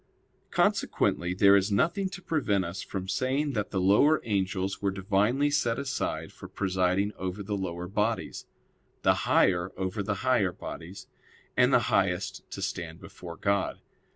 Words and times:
Consequently 0.49 1.35
there 1.35 1.55
is 1.55 1.71
nothing 1.71 2.09
to 2.09 2.23
prevent 2.23 2.65
us 2.65 2.81
from 2.81 3.07
saying 3.07 3.51
that 3.53 3.69
the 3.69 3.79
lower 3.79 4.19
angels 4.23 4.81
were 4.81 4.89
divinely 4.89 5.51
set 5.51 5.77
aside 5.77 6.33
for 6.33 6.47
presiding 6.47 7.13
over 7.19 7.43
the 7.43 7.55
lower 7.55 7.87
bodies, 7.87 8.47
the 9.03 9.13
higher 9.29 9.71
over 9.77 10.01
the 10.01 10.15
higher 10.25 10.51
bodies; 10.51 11.05
and 11.55 11.71
the 11.71 11.81
highest 11.93 12.41
to 12.49 12.63
stand 12.63 12.99
before 12.99 13.35
God. 13.37 13.79